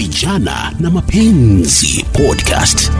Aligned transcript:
Vijana 0.00 0.72
na 0.80 0.90
Mapenzi 0.90 2.04
Podcast. 2.12 2.90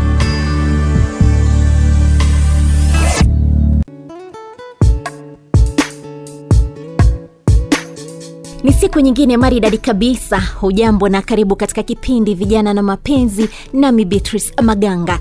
Ni 8.65 8.73
siku 8.73 9.01
nyingine 9.01 9.37
maridadi 9.37 9.79
kabisa. 9.79 10.41
Hujambo 10.61 11.09
na 11.09 11.23
karibu 11.23 11.57
katika 11.57 11.83
kipindi 11.83 12.35
Vijana 12.35 12.75
na 12.75 12.83
Mapenzi, 12.83 13.49
nami 13.73 14.05
Beatrice 14.05 14.63
Maganga. 14.63 15.19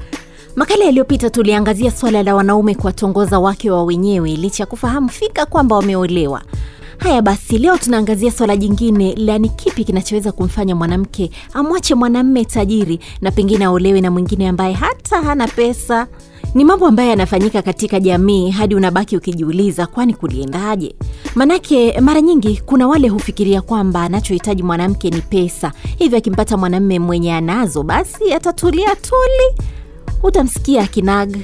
Makala 0.55 0.85
yaliyopita 0.85 1.29
tuliangazia 1.29 1.91
swala 1.91 2.23
la 2.23 2.35
wanaume 2.35 2.75
kuwatongoza 2.75 3.39
wake 3.39 3.71
wa 3.71 3.83
wenyewe 3.83 4.29
licha 4.31 4.63
ya 4.63 4.67
kufahamu 4.67 5.09
fika 5.09 5.45
kwamba 5.45 5.75
wameolewa. 5.75 6.41
Haya 6.99 7.21
basi, 7.21 7.57
leo 7.57 7.77
tunaangazia 7.77 8.31
swala 8.31 8.57
jingine 8.57 9.15
la 9.15 9.39
kipi 9.39 9.83
kinachoweza 9.83 10.31
kumfanya 10.31 10.75
mwanamke 10.75 11.31
amwache 11.53 11.95
mwanamme 11.95 12.45
tajiri 12.45 12.99
na 13.21 13.31
pengine 13.31 13.65
aolewe 13.65 14.01
na 14.01 14.11
mwingine 14.11 14.47
ambaye 14.47 14.73
hata 14.73 15.21
hana 15.21 15.47
pesa. 15.47 16.07
Ni 16.55 16.65
mambo 16.65 16.87
ambayo 16.87 17.09
yanafanyika 17.09 17.61
katika 17.61 17.99
jamii 17.99 18.49
hadi 18.49 18.75
unabaki 18.75 19.17
ukijiuliza, 19.17 19.87
kwani 19.87 20.13
kuliendaje? 20.13 20.95
Manake 21.35 22.01
mara 22.01 22.21
nyingi 22.21 22.61
kuna 22.65 22.87
wale 22.87 23.07
hufikiria 23.09 23.61
kwamba 23.61 24.01
anachohitaji 24.03 24.63
mwanamke 24.63 25.09
ni 25.09 25.21
pesa, 25.21 25.71
hivyo 25.97 26.17
akimpata 26.17 26.57
mwanamme 26.57 26.99
mwenye 26.99 27.33
anazo 27.33 27.83
basi 27.83 28.33
atatulia 28.33 28.95
tuli 28.95 29.69
utamsikia 30.23 30.87
kinag 30.87 31.35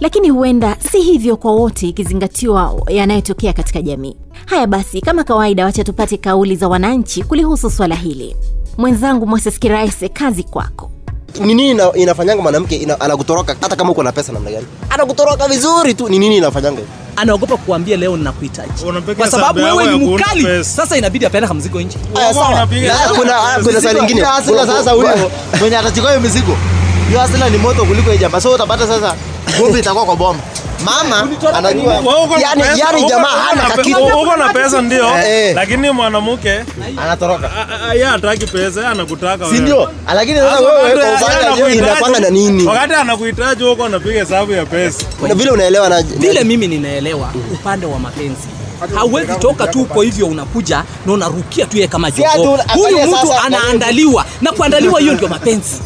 lakini 0.00 0.30
huenda 0.30 0.76
si 0.92 1.00
hivyo 1.00 1.36
kwa 1.36 1.52
wote 1.52 1.88
ikizingatiwa 1.88 2.82
yanayotokea 2.88 3.52
katika 3.52 3.82
jamii. 3.82 4.16
Haya 4.46 4.66
basi 4.66 5.00
kama 5.00 5.24
kawaida 5.24 5.64
wacha 5.64 5.84
tupate 5.84 6.16
kauli 6.16 6.56
za 6.56 6.68
wananchi 6.68 7.22
kulihusu 7.22 7.70
swala 7.70 7.94
hili. 7.94 8.36
Mwenzangu 8.78 9.26
moses 9.26 9.58
kiraise 9.58 10.08
kazi 10.08 10.42
kwako. 10.42 10.90
Ni 11.40 11.46
nini 11.54 11.70
ina, 11.70 11.92
inafanyanga 11.92 12.42
mwanamke? 12.42 12.76
Ina, 12.76 13.00
anakutoroka? 13.00 13.56
Hata 13.60 13.76
kama 13.76 13.90
uko 13.90 14.02
na 14.02 14.12
pesa 14.12 14.32
namna 14.32 14.50
gani? 14.50 14.66
Anakutoroka 14.90 15.48
vizuri 15.48 15.94
tu. 15.94 16.08
Ni 16.08 16.18
nini 16.18 16.36
inafanyanga? 16.36 16.80
Anaogopa 17.16 17.56
kuambia 17.56 17.96
leo 17.96 18.16
nakuhitaji 18.16 18.72
kwa 19.16 19.30
sababu 19.30 19.58
wewe 19.60 19.98
ni 19.98 20.06
mkali. 20.06 20.64
sasa 20.64 20.96
inabidi 20.98 21.26
apeleka 21.26 21.54
mzigo 21.54 21.80
nje. 21.80 21.98
Kuna 22.12 22.66
kuna 23.64 23.80
swali 23.80 24.00
lingine 24.00 24.22
sasa 24.66 24.90
huyo 24.90 25.30
mwenye 25.60 25.76
atachukua 25.76 26.10
hiyo 26.10 26.20
mizigo 26.22 26.56
hiyo 27.10 27.20
hasila 27.20 27.48
ni 27.50 27.58
moto 27.58 27.84
kuliko 27.84 28.10
hiyo 28.10 28.16
jamba 28.20 28.40
so 28.40 28.50
utapata 28.50 28.86
sasa 28.86 29.14
nguvu 29.58 29.76
itakuwa 29.78 30.04
kwa 30.04 30.16
bomba 30.16 30.42
mama 30.84 31.28
anajua 31.54 31.98
Wewe 31.98 32.40
yani, 32.42 32.62
yani 32.76 33.04
jamaa 33.04 33.28
hana 33.28 33.62
na 33.76 34.14
uko 34.16 34.36
na 34.36 34.48
pesa 34.52 34.82
ndio. 34.82 35.06
Eh. 35.18 35.54
lakini 35.54 35.90
mwanamke 35.90 36.60
anatoroka. 36.96 37.50
Yeye 37.92 38.04
hataki 38.04 38.46
pesa 38.46 38.90
anakutaka 38.90 39.46
si 39.48 39.58
ndio? 39.58 39.90
lakini 40.14 40.38
sasa 40.38 40.60
wewe 40.60 41.06
kwa 41.60 41.72
inakwanga 41.72 42.20
na 42.20 42.30
nini? 42.30 42.64
wakati 42.66 42.94
anakuhitaji 42.94 43.64
huko 43.64 43.84
anapiga 43.84 44.20
hesabu 44.20 44.52
ya 44.52 44.66
pesa. 44.66 45.04
Na 45.28 45.34
vile 45.34 45.50
unaelewa 45.50 45.88
na 45.88 46.02
vile 46.02 46.44
mimi 46.44 46.68
ninaelewa 46.68 47.30
upande 47.52 47.86
wa 47.86 47.98
mapenzi. 47.98 48.48
Hauwezi 48.94 49.32
toka 49.38 49.66
tu 49.66 49.84
kwa 49.84 50.04
hivyo 50.04 50.26
unakuja 50.26 50.84
na 51.06 51.12
unarukia 51.12 51.66
tu 51.66 51.76
yeye 51.76 51.88
kama 51.88 52.10
Si 52.10 52.22
jogo 52.36 52.52
una- 52.52 52.62
huyu 52.74 52.98
mtu 53.06 53.32
anaandaliwa 53.46 54.24
na 54.40 54.52
kuandaliwa 54.52 55.00
hiyo 55.00 55.14
ndio 55.14 55.28
mapenzi 55.28 55.82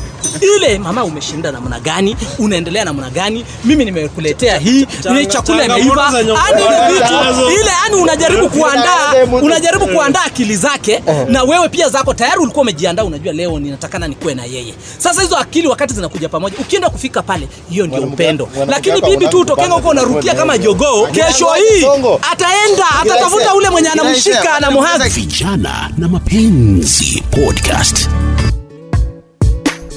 ile 0.56 0.78
mama 0.78 1.04
umeshinda 1.04 1.52
namna 1.52 1.80
gani? 1.80 2.16
Unaendelea 2.38 2.84
namna 2.84 3.10
gani? 3.10 3.44
Mimi 3.64 3.84
nimekuletea 3.84 4.58
hii 4.58 4.86
ni 5.14 5.26
chakula 5.26 5.64
imeiva. 5.64 6.12
ile 6.20 6.94
vitu 6.94 7.50
ile 7.60 7.70
yani 7.84 8.02
unajaribu 8.02 8.48
kuandaa 8.50 9.12
unajaribu 9.42 9.86
kuandaa 9.86 10.22
akili 10.24 10.56
zake 10.56 11.02
na 11.28 11.42
wewe 11.42 11.68
pia 11.68 11.88
zako 11.88 12.14
tayari 12.14 12.38
ulikuwa 12.40 12.62
umejiandaa 12.62 13.04
unajua 13.04 13.32
leo 13.32 13.58
ninatakana 13.58 14.08
nikuwe 14.08 14.34
na 14.34 14.44
yeye. 14.44 14.74
Sasa 14.98 15.22
hizo 15.22 15.36
akili 15.36 15.68
wakati 15.68 15.94
zinakuja 15.94 16.28
pamoja 16.28 16.56
ukienda 16.60 16.90
kufika 16.90 17.22
pale 17.22 17.48
hiyo 17.70 17.86
ndio 17.86 18.00
upendo. 18.02 18.48
lakini 18.68 19.00
bibi 19.00 19.28
tu 19.28 19.40
utokenga 19.40 19.74
huko 19.74 19.88
unarukia 19.88 20.34
kama 20.34 20.58
jogoo 20.58 21.06
kesho 21.06 21.46
hii 21.54 21.86
ataenda 22.32 22.84
atatafuta 23.02 23.54
ule 23.54 23.70
mwenye 23.70 23.88
anamshika 23.88 24.60
na 24.60 24.70
muhadhi. 24.70 25.08
Vijana 25.08 25.90
na 25.98 26.08
Mapenzi 26.08 27.22
Podcast. 27.30 28.08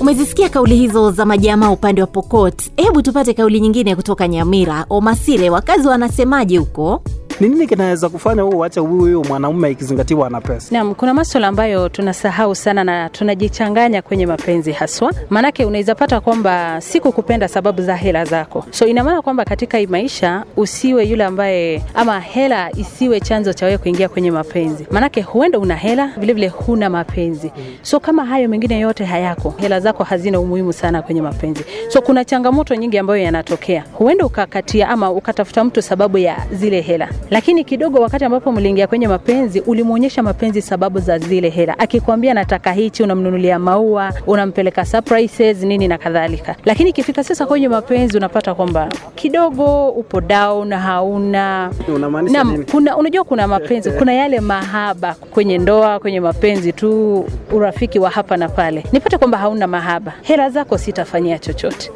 Umezisikia 0.08 0.50
kauli 0.50 0.76
hizo 0.76 1.12
za 1.12 1.26
majamaa 1.26 1.70
upande 1.70 2.02
wa 2.02 2.08
pokot? 2.08 2.62
Hebu 2.76 3.02
tupate 3.02 3.34
kauli 3.34 3.60
nyingine 3.60 3.96
kutoka 3.96 4.28
nyamira. 4.28 4.86
Omasire 4.90 5.50
wakazi 5.50 5.88
wanasemaje 5.88 6.58
huko 6.58 7.02
ni 7.40 7.50
nini 7.50 7.68
kinaweza 7.68 8.10
kufanya 8.10 8.42
huu 8.42 8.50
uache 8.58 8.80
huyu 8.80 9.24
mwanaume 9.26 9.72
ikizingatiwa 9.72 10.28
ana 10.28 10.42
pesa 10.42 10.68
Naam, 10.76 10.96
kuna 10.96 11.14
maswala 11.14 11.48
ambayo 11.48 11.90
tunasahau 11.90 12.56
sana 12.56 12.84
na 12.84 13.10
tunajichanganya 13.10 14.02
kwenye 14.02 14.26
mapenzi 14.26 14.72
haswa. 14.72 15.14
Maanake 15.30 15.66
unaweza 15.66 15.96
pata 15.96 16.20
kwamba 16.22 16.82
siku 16.82 17.12
kupenda 17.12 17.48
sababu 17.48 17.82
za 17.82 17.96
hela 17.96 18.26
zako, 18.26 18.66
so 18.72 18.88
ina 18.88 19.04
maana 19.04 19.22
kwamba 19.22 19.46
katika 19.46 19.78
maisha 19.90 20.44
usiwe 20.58 21.06
yule 21.06 21.24
ambaye 21.26 21.84
ama 21.96 22.20
hela 22.20 22.72
isiwe 22.78 23.20
chanzo 23.20 23.54
cha 23.54 23.66
wewe 23.66 23.78
kuingia 23.78 24.10
kwenye 24.10 24.32
mapenzi. 24.32 24.88
Maanake 24.92 25.22
huenda 25.22 25.60
una 25.60 25.76
hela 25.76 26.12
vilevile 26.18 26.48
huna 26.48 26.90
mapenzi, 26.90 27.52
so 27.82 28.00
kama 28.00 28.26
hayo 28.26 28.50
mengine 28.50 28.80
yote 28.80 29.06
hayako, 29.06 29.54
hela 29.58 29.80
zako 29.80 30.04
hazina 30.04 30.40
umuhimu 30.40 30.74
sana 30.74 31.02
kwenye 31.02 31.22
mapenzi. 31.22 31.64
So 31.90 32.02
kuna 32.02 32.26
changamoto 32.26 32.76
nyingi 32.76 32.98
ambayo 32.98 33.24
yanatokea, 33.24 33.84
huenda 33.94 34.26
ukakatia 34.26 34.90
ama 34.90 35.12
ukatafuta 35.12 35.64
mtu 35.64 35.82
sababu 35.82 36.18
ya 36.18 36.38
zile 36.52 36.82
hela, 36.82 37.10
lakini 37.30 37.64
kidogo 37.64 38.00
wakati 38.02 38.26
ambapo 38.26 38.52
mliingia 38.52 38.88
kwenye 38.88 39.08
mapenzi 39.08 39.60
ulimwonyesha 39.60 40.24
mapenzi 40.24 40.62
sababu 40.62 41.00
za 41.00 41.18
zile 41.20 41.50
hela. 41.50 41.80
Akikwambia 41.80 42.34
nataka 42.34 42.72
hichi 42.72 43.04
unamnunulia 43.04 43.60
maua 43.60 44.14
unampeleka 44.28 44.86
surprises 44.86 45.62
nini 45.64 45.88
na 45.88 45.98
kadhalika. 45.98 46.56
Lakini 46.66 46.90
ikifika 46.90 47.24
sasa 47.24 47.46
kwenye 47.46 47.68
mapenzi 47.70 48.18
unapata 48.18 48.56
kwamba 48.56 48.90
kidogo 49.16 49.90
upo 49.90 50.22
down 50.22 50.74
hauna. 50.74 51.72
Unamaanisha 51.96 52.44
nini? 52.44 52.66
kuna 52.72 52.98
unajua 52.98 53.24
kuna 53.24 53.48
mapenzi 53.48 53.92
kuna 53.92 54.14
yale 54.14 54.40
mahaba 54.40 55.14
kwenye 55.14 55.58
ndoa 55.58 56.00
kwenye 56.00 56.20
mapenzi 56.20 56.74
tu 56.74 57.26
urafiki 57.52 58.00
wa 58.00 58.10
hapa 58.10 58.38
na 58.38 58.50
pale. 58.50 58.84
Nipate 58.92 59.18
kwamba 59.18 59.38
hauna 59.38 59.68
mahaba. 59.68 60.14
Hela 60.22 60.50
zako 60.50 60.78
sitafanyia 60.78 61.40
chochote. 61.40 61.92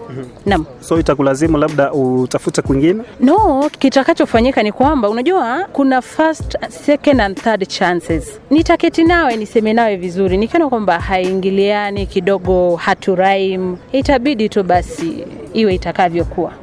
Naam. 0.45 0.65
So 0.79 0.99
itakulazimu 0.99 1.57
labda 1.57 1.93
utafute 1.93 2.61
kwingine? 2.61 3.03
No 3.19 3.69
kitakachofanyika 3.79 4.63
ni 4.63 4.71
kwamba 4.71 5.09
unajua 5.25 5.67
kuna 5.73 6.01
first 6.01 6.57
second 6.69 7.21
and 7.21 7.37
third 7.41 7.67
chances. 7.67 8.39
Nitaketi 8.49 9.03
nawe 9.03 9.35
niseme 9.37 9.73
nawe 9.73 9.95
vizuri. 9.95 10.37
Nikiona 10.37 10.69
kwamba 10.69 10.99
haingiliani 10.99 12.05
kidogo 12.05 12.75
haturaim. 12.75 13.77
Itabidi 13.91 14.49
tu 14.49 14.63
basi 14.63 15.23
iwe 15.53 15.75
itakavyokuwa. 15.75 16.53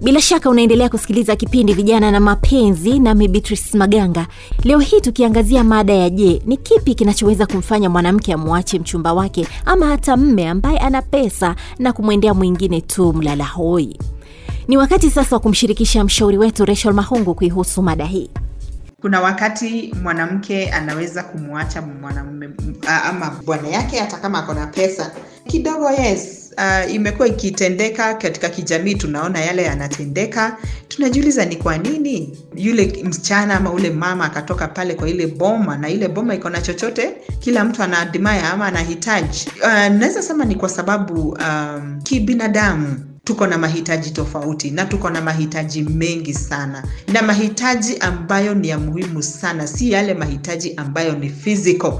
Bila 0.00 0.20
shaka 0.20 0.50
unaendelea 0.50 0.88
kusikiliza 0.88 1.36
kipindi 1.36 1.72
vijana 1.72 2.10
na 2.10 2.20
mapenzi 2.20 2.98
nami 2.98 3.28
beatrice 3.28 3.78
maganga. 3.78 4.26
Leo 4.64 4.78
hii 4.78 5.00
tukiangazia 5.00 5.64
mada 5.64 5.92
ya 5.94 6.10
je 6.10 6.42
ni 6.46 6.56
kipi 6.56 6.94
kinachoweza 6.94 7.46
kumfanya 7.46 7.90
mwanamke 7.90 8.32
amwache 8.32 8.78
mchumba 8.78 9.12
wake 9.12 9.46
ama 9.64 9.86
hata 9.86 10.16
mme 10.16 10.48
ambaye 10.48 10.78
ana 10.78 11.02
pesa 11.02 11.54
na 11.78 11.92
kumwendea 11.92 12.34
mwingine 12.34 12.80
tu 12.80 13.12
mlala 13.12 13.44
hoi 13.44 13.98
ni 14.68 14.76
wakati 14.76 15.10
sasa 15.10 15.36
wa 15.36 15.40
kumshirikisha 15.40 16.04
mshauri 16.04 16.38
wetu 16.38 16.64
rachel 16.64 16.92
mahungu 16.92 17.34
kuihusu 17.34 17.82
mada 17.82 18.04
hii. 18.04 18.30
Kuna 19.00 19.20
wakati 19.20 19.94
mwanamke 20.02 20.70
anaweza 20.70 21.22
kumwacha 21.22 21.82
mwanamume 21.82 22.50
ama 23.04 23.40
bwana 23.44 23.68
yake 23.68 23.98
hata 23.98 24.16
kama 24.16 24.38
ako 24.38 24.54
na 24.54 24.66
pesa. 24.66 25.12
Kidogo 25.46 25.90
yes 25.90 26.52
uh, 26.58 26.94
imekuwa 26.94 27.28
ikitendeka 27.28 28.14
katika 28.14 28.48
kijamii 28.48 28.94
tunaona 28.94 29.40
yale 29.40 29.62
yanatendeka. 29.62 30.56
Tunajiuliza 30.88 31.44
ni 31.44 31.56
kwa 31.56 31.78
nini 31.78 32.38
yule 32.56 33.02
msichana 33.04 33.54
ama 33.56 33.72
ule 33.72 33.90
mama 33.90 34.24
akatoka 34.24 34.68
pale 34.68 34.94
kwa 34.94 35.08
ile 35.08 35.26
boma 35.26 35.76
na 35.78 35.88
ile 35.88 36.08
boma 36.08 36.34
iko 36.34 36.50
na 36.50 36.60
chochote 36.60 37.16
kila 37.40 37.64
mtu 37.64 37.82
anaadimaya 37.82 38.52
ama 38.52 38.66
anahitaji. 38.66 39.48
Uh, 39.62 39.68
naweza 39.68 40.22
sema 40.22 40.44
ni 40.44 40.54
kwa 40.54 40.68
sababu 40.68 41.28
um, 41.28 42.00
kibinadamu 42.02 42.96
tuko 43.26 43.46
na 43.46 43.58
mahitaji 43.58 44.10
tofauti 44.10 44.70
na 44.70 44.84
tuko 44.84 45.10
na 45.10 45.20
mahitaji 45.20 45.82
mengi 45.82 46.34
sana. 46.34 46.82
Na 47.12 47.22
mahitaji 47.22 47.96
ambayo 47.98 48.54
ni 48.54 48.68
ya 48.68 48.78
muhimu 48.78 49.22
sana 49.22 49.66
si 49.66 49.90
yale 49.92 50.14
mahitaji 50.14 50.74
ambayo 50.76 51.12
ni 51.12 51.28
physical. 51.28 51.92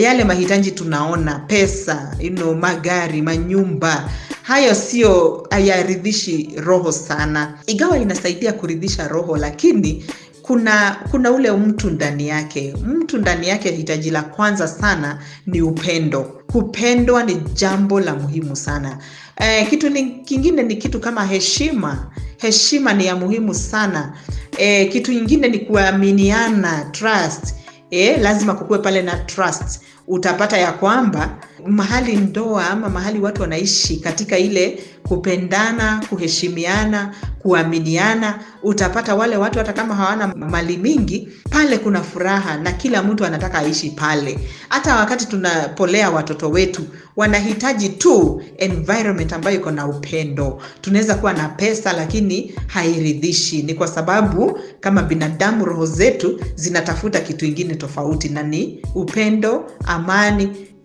Yale 0.00 0.24
mahitaji 0.24 0.70
tunaona 0.70 1.38
pesa 1.38 2.16
know, 2.34 2.54
magari 2.54 3.22
manyumba 3.22 4.10
hayo 4.42 4.74
sio 4.74 5.46
hayaridhishi 5.50 6.50
roho 6.56 6.92
sana. 6.92 7.58
Ingawa 7.66 7.98
inasaidia 7.98 8.52
kuridhisha 8.52 9.08
roho 9.08 9.36
lakini 9.36 10.04
kuna 10.42 10.96
kuna 11.10 11.30
ule 11.30 11.52
mtu 11.52 11.90
ndani 11.90 12.28
yake. 12.28 12.74
Mtu 12.86 13.18
ndani 13.18 13.48
yake 13.48 13.70
hitaji 13.70 14.10
la 14.10 14.22
kwanza 14.22 14.68
sana 14.68 15.18
ni 15.46 15.62
upendo. 15.62 16.22
Kupendwa 16.52 17.22
ni 17.22 17.34
jambo 17.34 18.00
la 18.00 18.14
muhimu 18.14 18.56
sana. 18.56 18.98
Eh, 19.40 19.68
kitu 19.70 19.88
ni, 19.90 20.04
kingine 20.10 20.62
ni 20.62 20.76
kitu 20.76 21.00
kama 21.00 21.24
heshima. 21.26 22.10
Heshima 22.36 22.92
ni 22.92 23.06
ya 23.06 23.16
muhimu 23.16 23.54
sana. 23.54 24.12
Eh, 24.58 24.92
kitu 24.92 25.12
ingine 25.12 25.48
ni 25.48 25.58
kuaminiana 25.58 26.84
trust. 26.84 27.54
Eh, 27.90 28.18
lazima 28.20 28.54
kukuwe 28.54 28.78
pale 28.78 29.02
na 29.02 29.16
trust 29.16 29.80
utapata 30.12 30.58
ya 30.58 30.72
kwamba 30.72 31.36
mahali 31.66 32.16
ndoa 32.16 32.70
ama 32.70 32.88
mahali 32.88 33.20
watu 33.20 33.42
wanaishi 33.42 33.96
katika 33.96 34.38
ile 34.38 34.82
kupendana 35.02 36.02
kuheshimiana 36.08 37.14
kuaminiana 37.38 38.38
utapata 38.62 39.14
wale 39.14 39.36
watu 39.36 39.58
hata 39.58 39.72
kama 39.72 39.94
hawana 39.94 40.26
mali 40.34 40.76
mingi 40.76 41.28
pale 41.50 41.78
kuna 41.78 42.02
furaha 42.02 42.56
na 42.56 42.72
kila 42.72 43.02
mtu 43.02 43.24
anataka 43.24 43.58
aishi 43.58 43.90
pale. 43.90 44.38
Hata 44.68 44.96
wakati 44.96 45.26
tunapolea 45.26 46.10
watoto 46.10 46.50
wetu 46.50 46.82
wanahitaji 47.16 47.88
tu 47.88 48.42
environment 48.58 49.32
ambayo 49.32 49.56
iko 49.56 49.70
na 49.70 49.86
upendo. 49.86 50.62
Tunaweza 50.80 51.14
kuwa 51.14 51.32
na 51.32 51.48
pesa 51.48 51.92
lakini 51.92 52.54
hairidhishi. 52.66 53.62
Ni 53.62 53.74
kwa 53.74 53.88
sababu 53.88 54.58
kama 54.80 55.02
binadamu 55.02 55.64
roho 55.64 55.86
zetu 55.86 56.40
zinatafuta 56.54 57.20
kitu 57.20 57.46
ingine 57.46 57.74
tofauti 57.74 58.28
na 58.28 58.42
ni 58.42 58.82
upendo 58.94 59.70
amani 59.86 60.01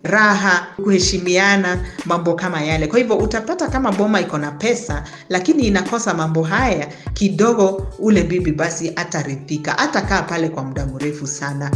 raha 0.02 0.66
kuheshimiana 0.84 1.84
mambo 2.04 2.34
kama 2.34 2.60
yale. 2.62 2.86
Kwa 2.86 2.98
hivyo 2.98 3.16
utapata 3.16 3.68
kama 3.68 3.92
boma 3.92 4.20
iko 4.20 4.38
na 4.38 4.50
pesa 4.50 5.04
lakini 5.28 5.62
inakosa 5.66 6.14
mambo 6.14 6.42
haya 6.42 6.88
kidogo 7.14 7.86
ule 7.98 8.22
bibi 8.22 8.52
basi 8.52 8.92
ataridhika. 8.96 9.78
Atakaa 9.78 10.22
pale 10.22 10.48
kwa 10.48 10.64
muda 10.64 10.86
mrefu 10.86 11.26
sana 11.26 11.70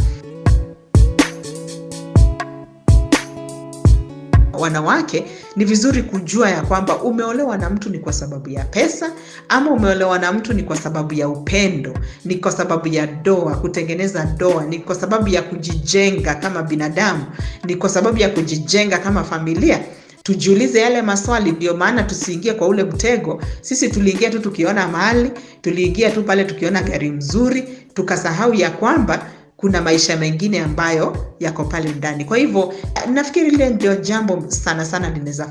wanawake 4.63 5.25
ni 5.55 5.65
vizuri 5.65 6.03
kujua 6.03 6.49
ya 6.49 6.61
kwamba 6.61 6.97
umeolewa 7.01 7.57
na 7.57 7.69
mtu 7.69 7.89
ni 7.89 7.99
kwa 7.99 8.13
sababu 8.13 8.49
ya 8.49 8.63
pesa 8.65 9.11
ama 9.49 9.71
umeolewa 9.71 10.19
na 10.19 10.31
mtu 10.33 10.53
ni 10.53 10.63
kwa 10.63 10.75
sababu 10.77 11.13
ya 11.13 11.29
upendo 11.29 11.93
ni 12.25 12.35
kwa 12.35 12.51
sababu 12.51 12.87
ya 12.87 13.07
doa 13.07 13.55
kutengeneza 13.55 14.25
doa 14.37 14.65
ni 14.65 14.79
kwa 14.79 14.95
sababu 14.95 15.27
ya 15.29 15.41
kujijenga 15.41 16.35
kama 16.35 16.63
binadamu 16.63 17.25
ni 17.63 17.75
kwa 17.75 17.89
sababu 17.89 18.17
ya 18.17 18.29
kujijenga 18.29 18.97
kama 18.97 19.23
familia. 19.23 19.79
Tujiulize 20.23 20.79
yale 20.81 21.01
maswali 21.01 21.51
ndio 21.51 21.73
maana 21.77 22.03
tusiingie 22.03 22.53
kwa 22.53 22.67
ule 22.67 22.83
mtego. 22.83 23.41
Sisi 23.61 23.89
tuliingia 23.89 24.29
tu 24.29 24.39
tukiona 24.39 24.87
mali 24.87 25.31
tuliingia 25.61 26.11
tu 26.11 26.23
pale 26.23 26.43
tukiona 26.43 26.81
gari 26.81 27.11
mzuri 27.11 27.63
tukasahau 27.93 28.53
ya 28.53 28.69
kwamba 28.71 29.25
kuna 29.63 29.81
maisha 29.81 30.17
mengine 30.17 30.59
ambayo 30.61 31.17
yako 31.39 31.63
pale 31.63 31.91
ndani. 31.91 32.25
Kwa 32.25 32.37
hivyo 32.37 32.73
nafikiri 33.13 33.47
ile 33.47 33.69
ndio 33.69 33.95
jambo 33.95 34.43
sana 34.47 34.85
sana 34.85 35.09
linaweza 35.09 35.49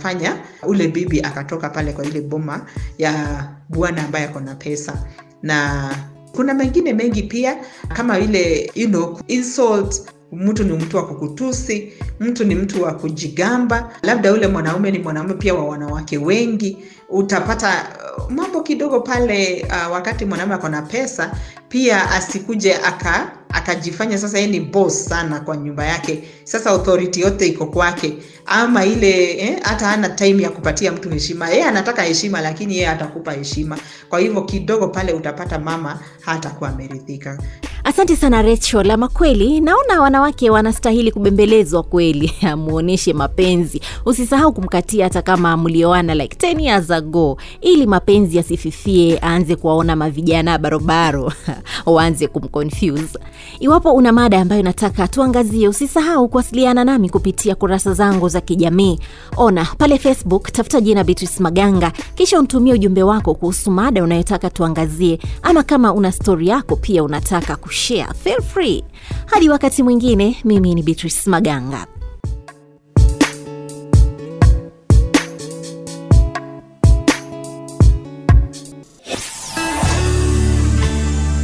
ule 0.62 0.88
bibi 0.88 1.20
akatoka 1.20 1.70
pale 1.70 1.92
kwa 1.92 2.04
ile 2.04 2.20
boma 2.20 2.66
ya 2.98 3.44
bwana 3.68 4.04
ambaye 4.04 4.24
ako 4.24 4.40
na 4.40 4.54
pesa. 4.54 5.06
Na 5.42 5.90
kuna 6.34 6.54
mengine 6.54 6.92
mengi 6.92 7.22
pia 7.22 7.56
kama 7.88 8.18
ile 8.18 8.70
you 8.74 8.88
know, 8.88 9.20
insult. 9.26 10.02
Mtu 10.32 10.64
ni 10.64 10.72
mtu 10.72 10.96
wa 10.96 11.06
kukutusi 11.06 11.92
mtu 12.20 12.44
ni 12.44 12.54
mtu 12.54 12.82
wa 12.82 12.92
kujigamba. 12.94 13.92
Labda 14.02 14.32
ule 14.32 14.46
mwanaume 14.46 14.90
ni 14.90 14.98
mwanaume 14.98 15.34
pia 15.34 15.54
wa 15.54 15.64
wanawake 15.64 16.18
wengi. 16.18 16.78
Utapata 17.08 17.86
uh, 18.18 18.30
mambo 18.30 18.62
kidogo 18.62 19.00
pale 19.00 19.66
uh, 19.68 19.92
wakati 19.92 20.24
mwanaume 20.24 20.54
ako 20.54 20.68
na 20.68 20.82
pesa 20.82 21.34
pia 21.68 22.10
asikuje 22.10 22.74
aka 22.76 23.32
akajifanya 23.52 24.18
sasa 24.18 24.38
yeye 24.38 24.50
ni 24.50 24.60
boss 24.60 25.04
sana 25.08 25.40
kwa 25.40 25.56
nyumba 25.56 25.84
yake. 25.86 26.22
Sasa 26.44 26.70
authority 26.70 27.20
yote 27.20 27.46
iko 27.46 27.66
kwake. 27.66 28.14
Ama 28.46 28.84
ile 28.84 29.38
eh, 29.38 29.58
hata 29.62 29.86
hana 29.86 30.08
time 30.08 30.42
ya 30.42 30.50
kupatia 30.50 30.92
mtu 30.92 31.10
heshima. 31.10 31.50
Yeye 31.50 31.64
anataka 31.64 32.02
heshima 32.02 32.40
lakini 32.40 32.74
yeye 32.74 32.88
atakupa 32.88 33.32
heshima. 33.32 33.78
Kwa 34.08 34.20
hivyo 34.20 34.42
kidogo 34.42 34.88
pale 34.88 35.12
utapata 35.12 35.58
mama 35.58 36.00
hatakuwa 36.20 36.70
ameridhika 36.70 37.38
asante 37.84 38.16
sana 38.16 38.42
rachel. 38.42 38.90
Ama 38.90 39.08
kweli 39.08 39.60
naona 39.60 40.00
wanawake 40.00 40.50
wanastahili 40.50 41.12
kubembelezwa 41.12 41.82
kweli. 41.82 42.32
Amuonyeshe 42.52 43.12
mapenzi. 43.12 43.80
Usisahau 44.06 44.52
kumkatia 44.52 45.04
hata 45.04 45.22
kama 45.22 45.56
mlioana 45.56 46.14
like 46.14 46.52
10 46.54 46.60
years 46.60 46.90
ago. 46.90 47.38
Ili 47.60 47.86
mapenzi 47.86 48.36
yasififie 48.36 49.18
aanze 49.22 49.56
kuwaona 49.56 49.96
mavijana 49.96 50.58
barobaro. 50.58 51.32
Waanze 51.86 52.26
kumconfuse. 52.28 53.18
Iwapo 53.60 53.92
una 53.92 54.12
mada 54.12 54.40
ambayo 54.40 54.62
nataka 54.62 55.08
tuangazie 55.08 55.68
usisahau 55.68 56.28
kuwasiliana 56.28 56.84
nami 56.84 57.08
kupitia 57.10 57.54
kurasa 57.54 57.94
zangu 57.94 58.28
za 58.28 58.40
kijamii. 58.40 58.98
Ona 59.36 59.64
pale 59.78 59.98
facebook 59.98 60.52
tafuta 60.52 60.80
jina 60.80 61.04
beatrice 61.04 61.42
maganga. 61.42 61.92
Kisha 62.14 62.38
untumie 62.40 62.72
ujumbe 62.72 63.02
wako 63.02 63.34
kuhusu 63.34 63.70
mada 63.70 64.02
unayotaka 64.04 64.50
tuangazie. 64.50 65.18
Ama 65.42 65.62
kama 65.62 65.92
una 65.92 66.12
stori 66.12 66.48
yako 66.48 66.76
pia 66.76 67.04
unataka 67.04 67.56
kushare 67.72 68.14
feel 68.14 68.42
free. 68.42 68.84
Hadi 69.26 69.48
wakati 69.48 69.82
mwingine. 69.82 70.36
Mimi 70.44 70.74
ni 70.74 70.82
beatrice 70.82 71.30
maganga. 71.30 71.86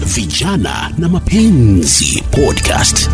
Vijana 0.05 0.91
na 0.99 1.09
Mapenzi 1.09 2.23
Podcast. 2.31 3.11